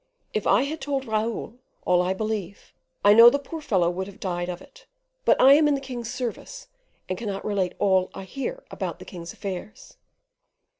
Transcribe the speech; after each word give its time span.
If 0.33 0.47
I 0.47 0.63
had 0.63 0.81
told 0.81 1.05
Raoul 1.05 1.59
all 1.85 2.01
I 2.01 2.15
believe, 2.15 2.73
I 3.05 3.13
know 3.13 3.29
the 3.29 3.37
poor 3.37 3.61
fellow 3.61 3.87
would 3.91 4.07
have 4.07 4.19
died 4.19 4.49
of 4.49 4.59
it; 4.59 4.87
but 5.25 5.39
I 5.39 5.53
am 5.53 5.67
in 5.67 5.75
the 5.75 5.79
king's 5.79 6.11
service, 6.11 6.69
and 7.07 7.19
cannot 7.19 7.45
relate 7.45 7.73
all 7.77 8.09
I 8.15 8.23
hear 8.23 8.63
about 8.71 8.97
the 8.97 9.05
king's 9.05 9.31
affairs. 9.31 9.97